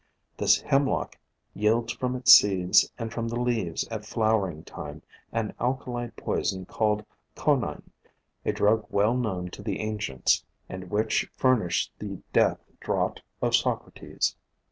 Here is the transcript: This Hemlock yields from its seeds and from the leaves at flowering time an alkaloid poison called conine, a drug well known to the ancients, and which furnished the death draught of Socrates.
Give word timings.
This 0.37 0.59
Hemlock 0.61 1.15
yields 1.53 1.93
from 1.93 2.15
its 2.15 2.33
seeds 2.33 2.91
and 2.97 3.13
from 3.13 3.27
the 3.27 3.39
leaves 3.39 3.87
at 3.89 4.03
flowering 4.03 4.63
time 4.63 5.03
an 5.31 5.53
alkaloid 5.59 6.15
poison 6.15 6.65
called 6.65 7.05
conine, 7.35 7.91
a 8.43 8.51
drug 8.51 8.87
well 8.89 9.15
known 9.15 9.51
to 9.51 9.61
the 9.61 9.79
ancients, 9.79 10.43
and 10.67 10.89
which 10.89 11.29
furnished 11.35 11.91
the 11.99 12.17
death 12.33 12.59
draught 12.79 13.21
of 13.43 13.53
Socrates. 13.55 14.35